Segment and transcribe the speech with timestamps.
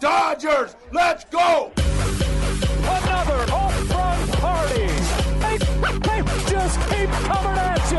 [0.00, 0.76] Dodgers!
[0.92, 1.72] Let's go!
[1.74, 4.86] Another home run party.
[5.42, 5.58] They,
[6.06, 7.98] they just keep coming at you.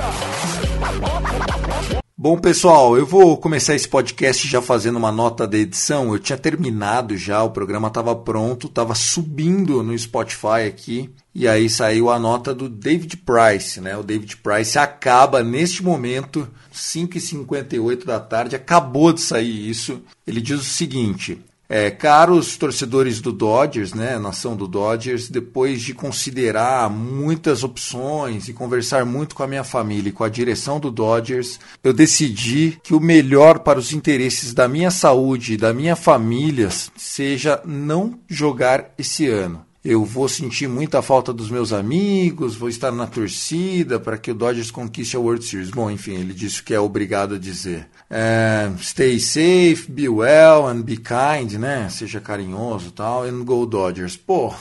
[2.17, 6.13] Bom, pessoal, eu vou começar esse podcast já fazendo uma nota da edição.
[6.13, 11.09] Eu tinha terminado já, o programa estava pronto, estava subindo no Spotify aqui.
[11.35, 13.95] E aí saiu a nota do David Price, né?
[13.97, 20.01] O David Price acaba neste momento, 5h58 da tarde, acabou de sair isso.
[20.27, 25.93] Ele diz o seguinte: é, caros torcedores do Dodgers, né, nação do Dodgers, depois de
[25.93, 30.89] considerar muitas opções e conversar muito com a minha família e com a direção do
[30.89, 35.95] Dodgers, eu decidi que o melhor para os interesses da minha saúde e da minha
[35.95, 39.68] família seja não jogar esse ano.
[39.83, 44.35] Eu vou sentir muita falta dos meus amigos, vou estar na torcida para que o
[44.35, 45.69] Dodgers conquiste a World Series.
[45.69, 47.87] Bom, enfim, ele disse que é obrigado a dizer.
[48.09, 51.87] É, stay safe, be well and be kind, né?
[51.89, 54.17] Seja carinhoso tal, and go Dodgers.
[54.17, 54.53] Pô,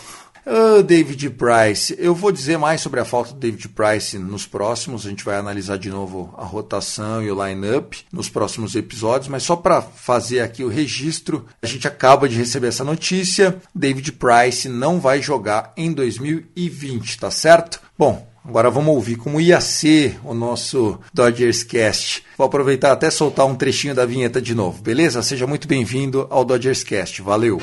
[0.51, 1.95] Oh, David Price.
[1.99, 5.05] Eu vou dizer mais sobre a falta do David Price nos próximos.
[5.05, 9.29] A gente vai analisar de novo a rotação e o line-up nos próximos episódios.
[9.29, 13.61] Mas só para fazer aqui o registro, a gente acaba de receber essa notícia.
[13.75, 17.79] David Price não vai jogar em 2020, tá certo?
[17.99, 22.25] Bom, Agora vamos ouvir como ia ser o nosso Dodgers Cast.
[22.39, 25.23] Vou aproveitar até soltar um trechinho da vinheta de novo, beleza?
[25.23, 27.21] Seja muito bem-vindo ao Dodgers Cast.
[27.21, 27.61] Valeu!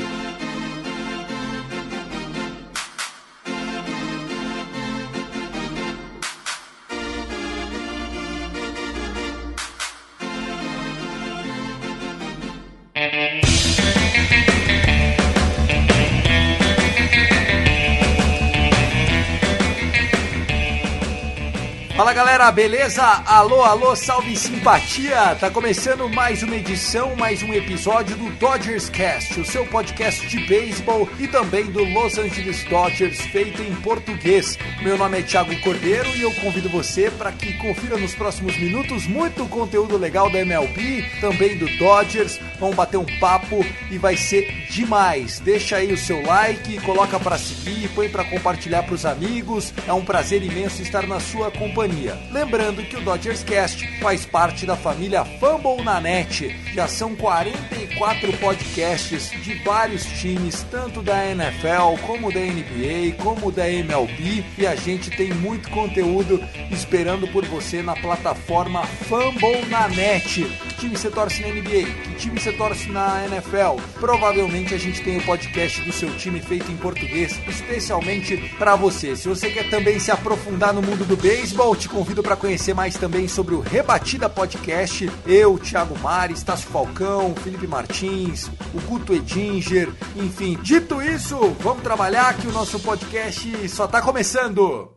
[22.05, 23.01] Fala galera, beleza?
[23.25, 25.35] Alô, alô, salve simpatia!
[25.39, 30.39] Tá começando mais uma edição, mais um episódio do Dodgers Cast, o seu podcast de
[30.45, 34.55] beisebol e também do Los Angeles Dodgers, feito em português.
[34.83, 39.07] Meu nome é Thiago Cordeiro e eu convido você para que confira nos próximos minutos
[39.07, 42.39] muito conteúdo legal da MLB, também do Dodgers.
[42.59, 45.39] Vamos bater um papo e vai ser demais.
[45.39, 49.73] Deixa aí o seu like, coloca para seguir, põe para compartilhar para os amigos.
[49.87, 51.94] É um prazer imenso estar na sua companhia.
[52.31, 56.55] Lembrando que o Dodgers Cast faz parte da família Fumble na Net.
[56.73, 63.69] Já são 44 podcasts de vários times, tanto da NFL, como da NBA, como da
[63.69, 70.45] MLB, e a gente tem muito conteúdo esperando por você na plataforma Fumble na Net.
[70.75, 71.85] Que time você torce na NBA?
[72.03, 73.81] Que time você torce na NFL?
[73.97, 79.15] Provavelmente a gente tem o podcast do seu time feito em português, especialmente para você.
[79.15, 82.95] Se você quer também se aprofundar no mundo do beisebol, te convido para conhecer mais
[82.95, 85.09] também sobre o Rebatida Podcast.
[85.25, 90.59] Eu, Thiago Mares, Tasso Falcão, Felipe Martins, o Guto Edinger, enfim.
[90.61, 94.94] Dito isso, vamos trabalhar que o nosso podcast só tá começando.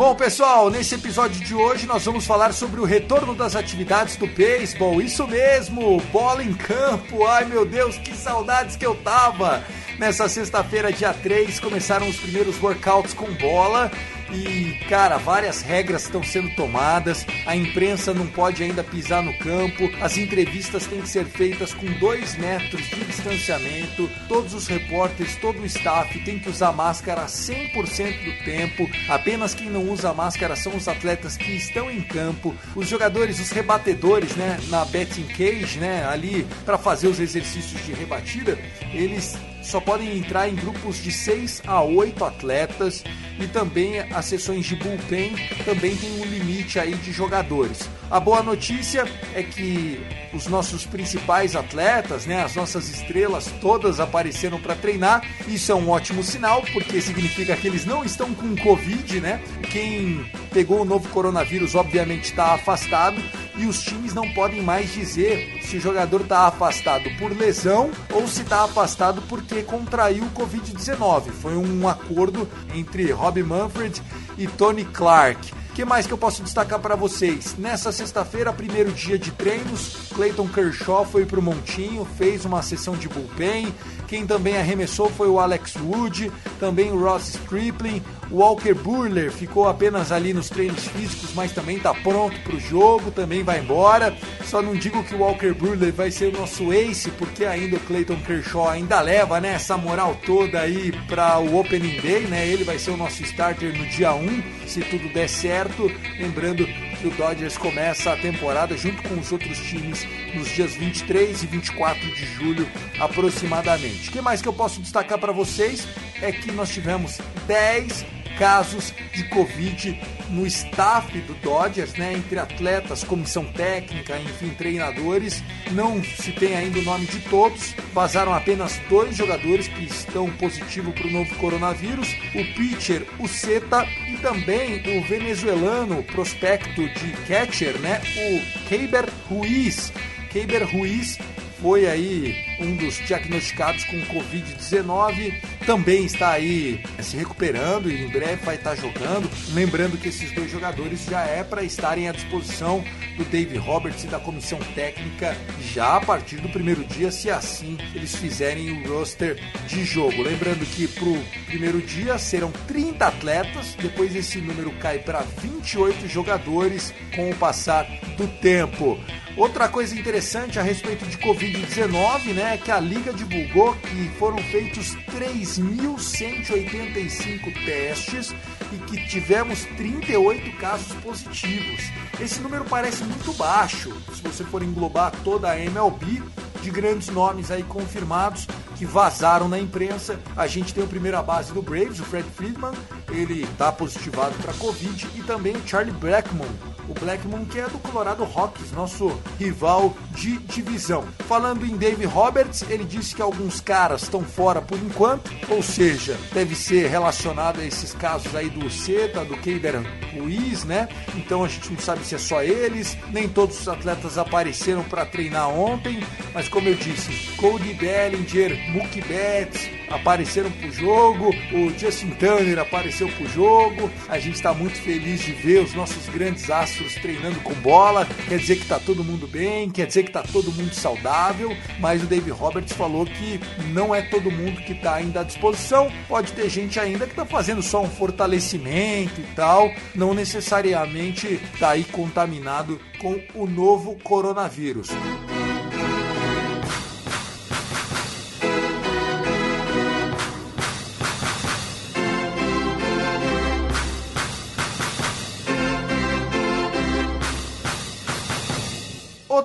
[0.00, 4.26] Bom, pessoal, nesse episódio de hoje nós vamos falar sobre o retorno das atividades do
[4.26, 5.02] beisebol.
[5.02, 7.26] Isso mesmo, bola em campo.
[7.26, 9.62] Ai, meu Deus, que saudades que eu tava.
[9.98, 13.92] Nessa sexta-feira, dia 3, começaram os primeiros workouts com bola.
[14.32, 17.26] E, cara, várias regras estão sendo tomadas.
[17.44, 19.90] A imprensa não pode ainda pisar no campo.
[20.00, 24.08] As entrevistas têm que ser feitas com dois metros de distanciamento.
[24.28, 28.88] Todos os repórteres, todo o staff tem que usar máscara 100% do tempo.
[29.08, 32.54] Apenas quem não usa máscara são os atletas que estão em campo.
[32.76, 37.92] Os jogadores, os rebatedores, né, na betting cage, né, ali para fazer os exercícios de
[37.92, 38.58] rebatida,
[38.92, 43.04] eles só podem entrar em grupos de 6 a 8 atletas
[43.38, 45.34] e também as sessões de bullpen
[45.64, 47.88] também tem um limite aí de jogadores.
[48.10, 49.04] A boa notícia
[49.34, 50.00] é que
[50.32, 55.22] os nossos principais atletas, né, as nossas estrelas todas apareceram para treinar.
[55.46, 59.40] Isso é um ótimo sinal, porque significa que eles não estão com Covid, né?
[59.70, 63.22] Quem pegou o novo coronavírus obviamente está afastado
[63.60, 68.26] e os times não podem mais dizer se o jogador está afastado por lesão ou
[68.26, 71.30] se está afastado porque contraiu o Covid-19.
[71.30, 74.02] Foi um acordo entre Rob Manfred
[74.38, 75.52] e Tony Clark.
[75.52, 77.54] O que mais que eu posso destacar para vocês?
[77.56, 83.08] Nessa sexta-feira, primeiro dia de treinos, Clayton Kershaw foi pro Montinho, fez uma sessão de
[83.08, 83.72] bullpen.
[84.08, 89.68] Quem também arremessou foi o Alex Wood, também o Ross Stripling, o Walker Burler ficou
[89.68, 94.16] apenas ali nos treinos físicos, mas também está pronto para o jogo, também vai embora.
[94.44, 97.80] Só não digo que o Walker Burler vai ser o nosso ace, porque ainda o
[97.80, 102.46] Clayton Kershaw ainda leva né, essa moral toda aí para o Opening Day, né?
[102.46, 105.90] Ele vai ser o nosso starter no dia 1, se tudo der certo.
[106.18, 106.66] Lembrando
[107.00, 111.46] que o Dodgers começa a temporada junto com os outros times nos dias 23 e
[111.46, 112.68] 24 de julho
[113.00, 114.08] aproximadamente.
[114.08, 115.88] O que mais que eu posso destacar para vocês
[116.22, 120.00] é que nós tivemos 10 casos de Covid
[120.30, 125.44] no staff do Dodgers, né, entre atletas, comissão técnica, enfim, treinadores.
[125.72, 127.74] Não se tem ainda o nome de todos.
[127.92, 133.86] Vazaram apenas dois jogadores que estão positivos para o novo coronavírus: o pitcher, o Seta,
[134.08, 139.92] e também o venezuelano prospecto de catcher, né, o Keiber Ruiz.
[140.30, 141.18] Keiber Ruiz
[141.60, 145.34] foi aí um dos diagnosticados com Covid-19,
[145.66, 149.30] também está aí se recuperando e em breve vai estar jogando.
[149.52, 152.84] Lembrando que esses dois jogadores já é para estarem à disposição
[153.16, 155.36] do Dave Roberts e da comissão técnica
[155.72, 160.22] já a partir do primeiro dia, se assim eles fizerem o roster de jogo.
[160.22, 166.08] Lembrando que para o primeiro dia serão 30 atletas, depois esse número cai para 28
[166.08, 167.86] jogadores com o passar
[168.16, 168.98] do tempo.
[169.36, 174.38] Outra coisa interessante a respeito de Covid-19, né, é que a Liga divulgou que foram
[174.38, 178.34] feitos 3.185 testes
[178.72, 181.80] e que tivemos 38 casos positivos.
[182.20, 186.20] Esse número parece muito baixo, se você for englobar toda a MLB,
[186.60, 190.18] de grandes nomes aí confirmados que vazaram na imprensa.
[190.36, 192.72] A gente tem o primeira base do Braves, o Fred Friedman,
[193.10, 196.48] ele está positivado para Covid, e também o Charlie Blackmon,
[196.90, 201.04] o Blackmon que é do Colorado Rockies, nosso rival de divisão.
[201.20, 206.18] Falando em Dave Roberts, ele disse que alguns caras estão fora por enquanto, ou seja,
[206.32, 209.80] deve ser relacionado a esses casos aí do Seta, do Keiber
[210.12, 210.88] Ruiz, né?
[211.14, 215.06] Então a gente não sabe se é só eles, nem todos os atletas apareceram para
[215.06, 216.00] treinar ontem,
[216.34, 223.08] mas como eu disse, Cody Bellinger, Mookie Betts apareceram pro jogo, o Justin Turner apareceu
[223.08, 223.90] pro jogo.
[224.08, 228.06] A gente está muito feliz de ver os nossos grandes astros treinando com bola.
[228.28, 232.02] Quer dizer que tá todo mundo bem, quer dizer que tá todo mundo saudável, mas
[232.02, 233.40] o Dave Roberts falou que
[233.72, 235.90] não é todo mundo que tá ainda à disposição.
[236.08, 241.70] Pode ter gente ainda que tá fazendo só um fortalecimento e tal, não necessariamente tá
[241.70, 244.88] aí contaminado com o novo coronavírus.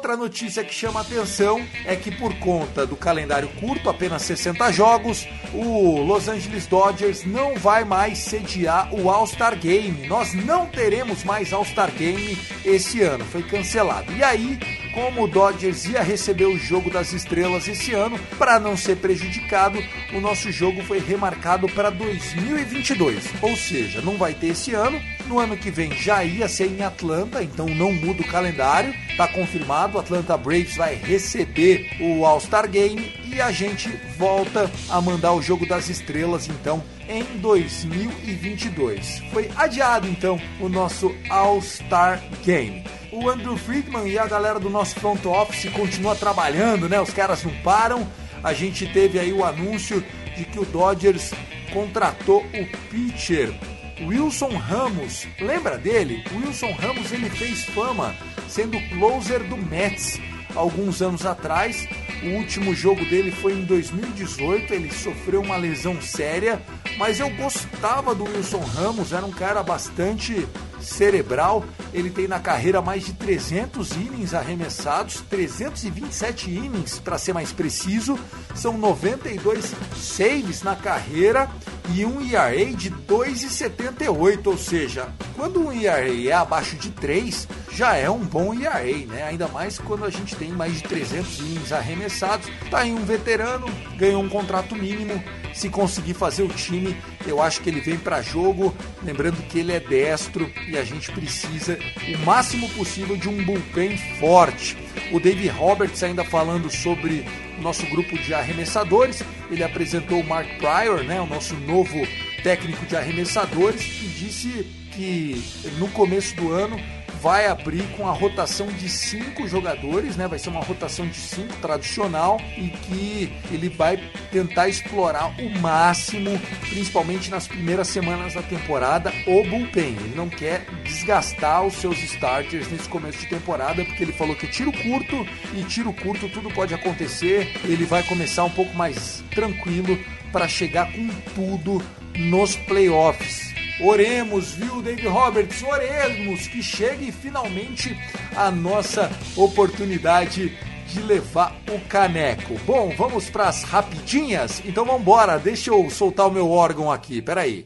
[0.06, 5.28] Outra notícia que chama atenção é que por conta do calendário curto, apenas 60 jogos,
[5.52, 10.08] o Los Angeles Dodgers não vai mais sediar o All-Star Game.
[10.08, 14.14] Nós não teremos mais All-Star Game esse ano, foi cancelado.
[14.14, 14.60] E aí,
[14.94, 19.80] como o Dodgers ia receber o jogo das estrelas esse ano, para não ser prejudicado,
[20.14, 23.24] o nosso jogo foi remarcado para 2022.
[23.42, 26.82] Ou seja, não vai ter esse ano, no ano que vem já ia ser em
[26.82, 30.00] Atlanta, então não muda o calendário, tá confirmado.
[30.00, 35.66] Atlanta Braves vai receber o All-Star Game e a gente volta a mandar o jogo
[35.66, 39.22] das estrelas então em 2022.
[39.32, 42.84] Foi adiado então o nosso All-Star Game.
[43.12, 47.00] O Andrew Friedman e a galera do nosso front office continua trabalhando, né?
[47.00, 48.08] Os caras não param.
[48.44, 50.04] A gente teve aí o anúncio
[50.36, 51.32] de que o Dodgers
[51.72, 53.54] contratou o pitcher
[54.02, 55.28] Wilson Ramos.
[55.40, 56.24] Lembra dele?
[56.34, 58.16] Wilson Ramos ele fez fama
[58.48, 60.20] sendo closer do Mets
[60.56, 61.88] alguns anos atrás.
[62.24, 66.62] O último jogo dele foi em 2018, ele sofreu uma lesão séria,
[66.98, 70.48] mas eu gostava do Wilson Ramos, era um cara bastante
[70.80, 71.64] cerebral.
[71.94, 78.18] Ele tem na carreira mais de 300 innings arremessados, 327 innings para ser mais preciso.
[78.54, 81.50] São 92 saves na carreira
[81.94, 87.96] e um ERA de 2,78, ou seja, quando um ERA é abaixo de 3, já
[87.96, 89.24] é um bom ERA, né?
[89.24, 92.50] Ainda mais quando a gente tem mais de 300 innings arremessados.
[92.72, 95.22] Tá aí um veterano, ganhou um contrato mínimo.
[95.54, 98.76] Se conseguir fazer o time, eu acho que ele vem para jogo.
[99.04, 101.78] Lembrando que ele é destro e a gente precisa
[102.14, 104.78] o máximo possível de um bullpen forte.
[105.12, 107.26] O Dave Roberts ainda falando sobre
[107.62, 109.24] nosso grupo de arremessadores.
[109.50, 112.08] Ele apresentou o Mark Pryor, né, o nosso novo
[112.44, 115.44] técnico de arremessadores, e disse que
[115.78, 116.80] no começo do ano
[117.26, 120.28] vai abrir com a rotação de cinco jogadores, né?
[120.28, 123.98] Vai ser uma rotação de cinco tradicional e que ele vai
[124.32, 126.40] tentar explorar o máximo,
[126.70, 129.98] principalmente nas primeiras semanas da temporada, o bullpen.
[130.02, 134.46] Ele não quer desgastar os seus starters nesse começo de temporada, porque ele falou que
[134.46, 137.60] tiro curto e tiro curto tudo pode acontecer.
[137.64, 139.98] Ele vai começar um pouco mais tranquilo
[140.32, 141.84] para chegar com tudo
[142.16, 143.55] nos playoffs.
[143.80, 145.62] Oremos, viu, David Roberts?
[145.62, 147.98] Oremos que chegue finalmente
[148.36, 152.58] a nossa oportunidade de levar o caneco.
[152.66, 154.62] Bom, vamos para as rapidinhas?
[154.64, 157.66] Então vamos embora, deixa eu soltar o meu órgão aqui, peraí.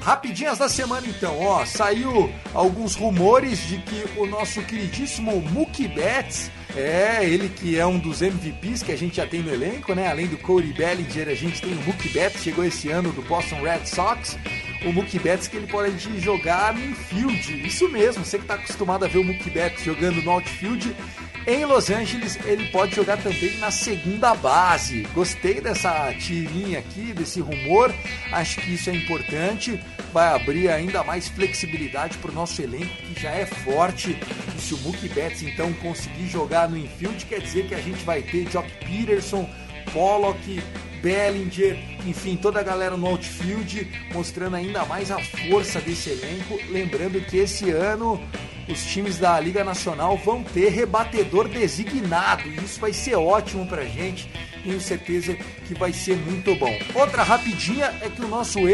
[0.00, 6.50] Rapidinhas da semana então, ó, saiu alguns rumores de que o nosso queridíssimo Mookie Betts
[6.76, 10.08] é, ele que é um dos MVPs que a gente já tem no elenco, né?
[10.08, 13.62] Além do Cody Bellinger, a gente tem o Mookie Betts, chegou esse ano do Boston
[13.62, 14.36] Red Sox.
[14.84, 17.66] O Mookie Betts que ele pode jogar no infield.
[17.66, 20.94] Isso mesmo, você que está acostumado a ver o Mookie Betts jogando no outfield,
[21.46, 25.02] em Los Angeles, ele pode jogar também na segunda base.
[25.14, 27.94] Gostei dessa tirinha aqui, desse rumor.
[28.32, 29.78] Acho que isso é importante.
[30.12, 34.18] Vai abrir ainda mais flexibilidade para o nosso elenco, que já é forte.
[34.56, 38.02] E se o Mookie Betts então conseguir jogar no infield, quer dizer que a gente
[38.04, 39.48] vai ter Jock Peterson,
[39.92, 40.62] Pollock,
[41.02, 46.58] Bellinger, enfim, toda a galera no outfield, mostrando ainda mais a força desse elenco.
[46.70, 48.18] Lembrando que esse ano
[48.68, 52.48] os times da Liga Nacional vão ter rebatedor designado.
[52.48, 54.28] E isso vai ser ótimo pra gente.
[54.62, 56.72] Tenho certeza que vai ser muito bom.
[56.94, 58.68] Outra rapidinha é que o nosso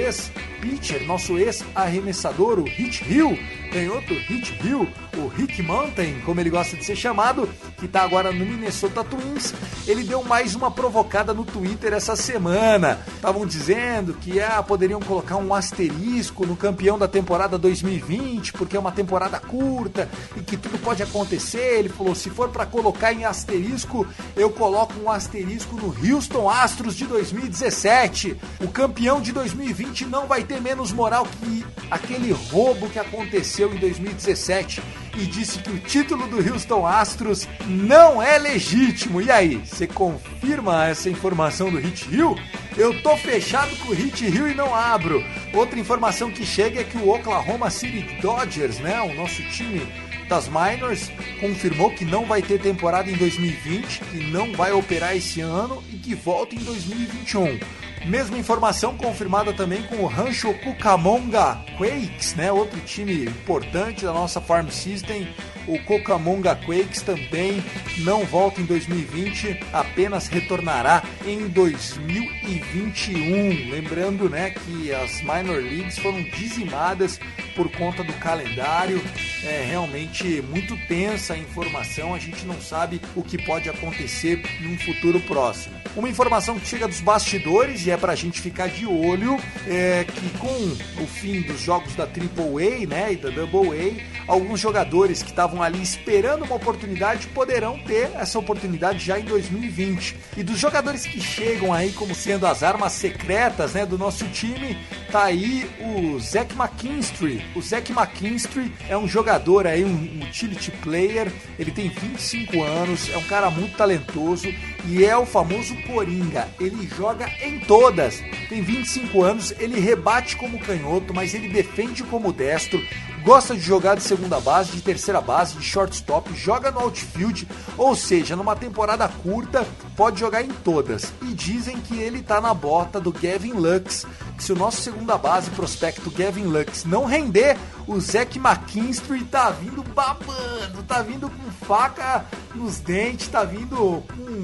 [0.61, 3.38] ex-pitcher, nosso ex-arremessador, o Hit Hill,
[3.73, 4.87] tem outro Hit Hill,
[5.17, 9.55] o Rick Mountain, como ele gosta de ser chamado, que está agora no Minnesota Twins.
[9.87, 13.00] Ele deu mais uma provocada no Twitter essa semana.
[13.14, 18.81] Estavam dizendo que ah, poderiam colocar um asterisco no campeão da temporada 2020, porque é
[18.81, 21.79] uma temporada curta e que tudo pode acontecer.
[21.79, 26.95] Ele falou: se for para colocar em asterisco, eu coloco um asterisco no Houston Astros
[26.95, 28.37] de 2017.
[28.61, 33.78] O campeão de 2020 não vai ter menos moral que aquele roubo que aconteceu em
[33.78, 34.83] 2017
[35.16, 39.23] e disse que o título do Houston Astros não é legítimo.
[39.23, 42.37] E aí, você confirma essa informação do Hit Hill?
[42.76, 45.25] Eu tô fechado com o Hit Hill e não abro.
[45.54, 49.87] Outra informação que chega é que o Oklahoma City Dodgers, né, o nosso time
[50.28, 55.40] das minors, confirmou que não vai ter temporada em 2020, que não vai operar esse
[55.40, 57.89] ano e que volta em 2021.
[58.07, 62.50] Mesma informação confirmada também com o Rancho Cucamonga Quakes, né?
[62.50, 65.28] Outro time importante da nossa Farm System.
[65.66, 67.62] O Cucamonga Quakes também
[67.99, 73.71] não volta em 2020, apenas retornará em 2021.
[73.71, 77.21] Lembrando, né, que as minor leagues foram dizimadas
[77.54, 79.00] por conta do calendário.
[79.45, 84.76] É realmente muito tensa a informação, a gente não sabe o que pode acontecer num
[84.78, 85.79] futuro próximo.
[85.97, 90.04] Uma informação que chega dos bastidores e é para a gente ficar de olho é
[90.04, 95.30] que com o fim dos jogos da AAA né, e da AA, alguns jogadores que
[95.30, 100.16] estavam ali esperando uma oportunidade poderão ter essa oportunidade já em 2020.
[100.37, 104.78] E dos jogadores que chegam aí como sendo as armas secretas né, do nosso time,
[105.11, 107.45] tá aí o Zach McKinstry.
[107.55, 113.19] O Zach McKinstry é um jogador aí, um utility player, ele tem 25 anos, é
[113.19, 114.47] um cara muito talentoso
[114.87, 116.49] e é o famoso Coringa.
[116.61, 118.23] Ele joga em todas.
[118.49, 122.81] Tem 25 anos, ele rebate como canhoto, mas ele defende como destro.
[123.23, 127.47] Gosta de jogar de segunda base, de terceira base, de shortstop, joga no outfield,
[127.77, 131.12] ou seja, numa temporada curta, pode jogar em todas.
[131.23, 135.19] E dizem que ele tá na bota do Gavin Lux, que se o nosso segunda
[135.19, 141.67] base prospecto Gavin Lux não render, o Zach McKinstry tá vindo babando, tá vindo com
[141.67, 142.25] faca
[142.55, 144.43] nos dentes, tá vindo com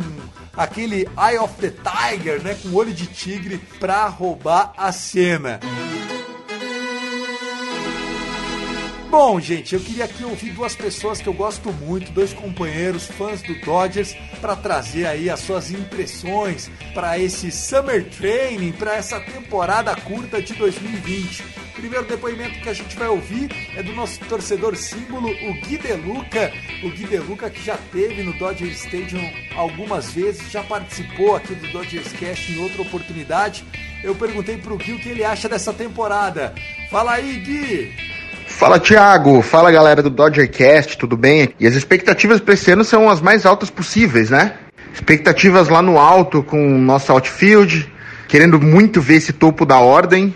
[0.55, 5.61] aquele Eye of the Tiger, né, com olho de tigre pra roubar a cena.
[9.19, 13.41] Bom, gente, eu queria aqui ouvir duas pessoas que eu gosto muito, dois companheiros, fãs
[13.41, 19.97] do Dodgers, para trazer aí as suas impressões para esse Summer Training, para essa temporada
[19.97, 21.43] curta de 2020.
[21.43, 25.79] O primeiro depoimento que a gente vai ouvir é do nosso torcedor símbolo, o Gui
[25.79, 26.53] Deluca.
[26.85, 31.73] O Gui Deluca que já teve no Dodger Stadium algumas vezes, já participou aqui do
[31.73, 33.65] Dodgers Cast em outra oportunidade.
[34.05, 36.55] Eu perguntei pro Gui o que ele acha dessa temporada.
[36.91, 38.06] Fala aí, Gui!
[38.57, 41.51] Fala Thiago, fala galera do Dodgercast, tudo bem?
[41.61, 44.55] E as expectativas para esse ano são as mais altas possíveis, né?
[44.95, 47.87] Expectativas lá no alto com o nosso outfield,
[48.27, 50.35] querendo muito ver esse topo da ordem,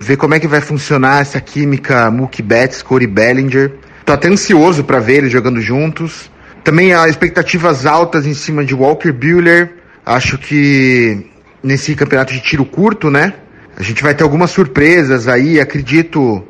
[0.00, 3.72] ver como é que vai funcionar essa química Mookie Betts, Corey Bellinger.
[4.04, 6.28] Tô até ansioso para ver eles jogando juntos.
[6.64, 9.74] Também há expectativas altas em cima de Walker Buehler.
[10.04, 11.24] Acho que
[11.62, 13.32] nesse campeonato de tiro curto, né?
[13.76, 15.60] A gente vai ter algumas surpresas aí.
[15.60, 16.44] Acredito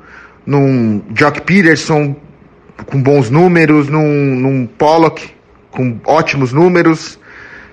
[0.50, 2.16] num Jock Peterson
[2.87, 5.30] com bons números, num, num Pollock
[5.71, 7.21] com ótimos números.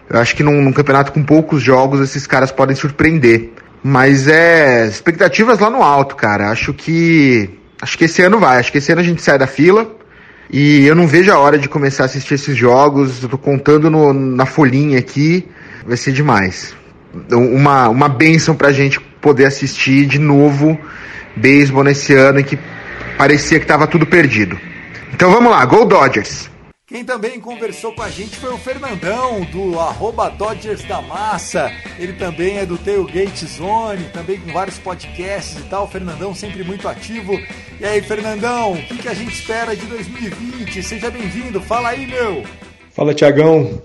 [0.08, 3.50] Eu acho que num, num, campeonato com poucos jogos esses caras podem surpreender.
[3.84, 6.52] Mas é expectativas lá no alto, cara.
[6.52, 7.50] Acho que
[7.82, 8.60] acho que esse ano vai.
[8.60, 9.90] Acho que esse ano a gente sai da fila.
[10.48, 13.24] E eu não vejo a hora de começar a assistir esses jogos.
[13.24, 15.48] Eu tô contando no, na folhinha aqui.
[15.84, 16.76] Vai ser demais.
[17.32, 20.80] Uma, uma benção pra gente poder assistir de novo
[21.36, 22.58] beisebol nesse ano em que
[23.18, 24.60] parecia que tava tudo perdido.
[25.14, 26.50] Então vamos lá, Go Dodgers!
[26.90, 31.70] Quem também conversou com a gente foi o Fernandão, do arroba Dodgers da Massa.
[32.00, 35.84] Ele também é do Tailgate Zone, também com vários podcasts e tal.
[35.84, 37.38] O Fernandão sempre muito ativo.
[37.78, 40.82] E aí, Fernandão, o que, que a gente espera de 2020?
[40.82, 42.46] Seja bem-vindo, fala aí, meu!
[42.92, 43.82] Fala, Tiagão,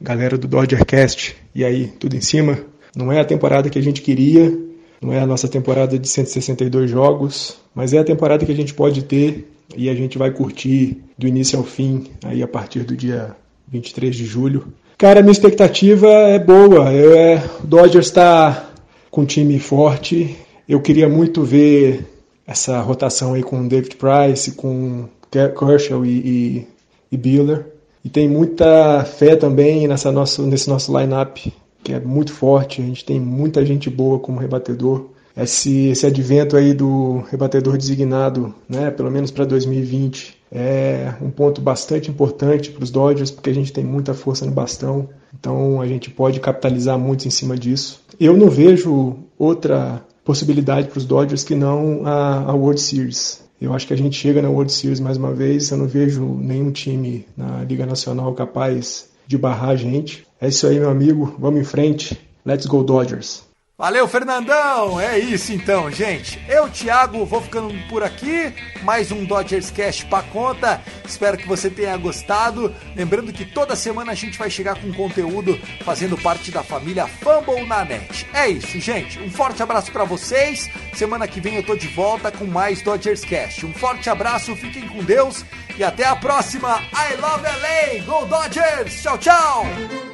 [0.00, 1.36] galera do Dodgercast.
[1.54, 2.58] E aí, tudo em cima?
[2.96, 4.52] Não é a temporada que a gente queria,
[5.00, 8.74] não é a nossa temporada de 162 jogos, mas é a temporada que a gente
[8.74, 12.96] pode ter e a gente vai curtir do início ao fim, aí a partir do
[12.96, 13.34] dia
[13.68, 14.72] 23 de julho.
[14.98, 16.92] Cara, minha expectativa é boa.
[16.92, 18.70] Eu, é, o Dodgers está
[19.10, 20.36] com um time forte.
[20.68, 22.06] Eu queria muito ver
[22.46, 26.66] essa rotação aí com David Price, com Kershaw e, e,
[27.12, 27.66] e Buehler.
[28.04, 31.52] E tem muita fé também nessa nosso, nesse nosso line-up,
[31.82, 32.80] que é muito forte.
[32.80, 35.06] A gente tem muita gente boa como rebatedor
[35.36, 41.60] esse, esse advento aí do rebatedor designado, né, pelo menos para 2020, é um ponto
[41.60, 45.08] bastante importante para os Dodgers, porque a gente tem muita força no bastão,
[45.38, 48.02] então a gente pode capitalizar muito em cima disso.
[48.18, 53.42] Eu não vejo outra possibilidade para os Dodgers que não a, a World Series.
[53.60, 55.70] Eu acho que a gente chega na World Series mais uma vez.
[55.70, 60.26] Eu não vejo nenhum time na Liga Nacional capaz de barrar a gente.
[60.40, 61.36] É isso aí, meu amigo.
[61.38, 62.18] Vamos em frente.
[62.44, 63.49] Let's go, Dodgers.
[63.80, 65.00] Valeu, Fernandão!
[65.00, 66.38] É isso então, gente.
[66.46, 68.52] Eu, Thiago, vou ficando por aqui.
[68.82, 70.82] Mais um Dodgers Cast pra conta.
[71.02, 72.74] Espero que você tenha gostado.
[72.94, 77.66] Lembrando que toda semana a gente vai chegar com conteúdo fazendo parte da família Fumble
[77.66, 78.28] na net.
[78.34, 79.18] É isso, gente.
[79.18, 80.68] Um forte abraço para vocês.
[80.92, 83.64] Semana que vem eu tô de volta com mais Dodgers Cast.
[83.64, 85.42] Um forte abraço, fiquem com Deus
[85.78, 86.82] e até a próxima.
[86.92, 88.04] I love LA!
[88.04, 89.02] Go Dodgers!
[89.02, 90.09] Tchau, tchau!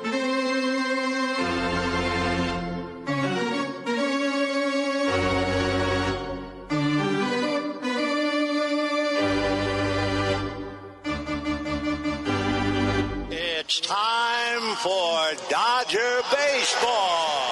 [16.22, 17.45] Baseball.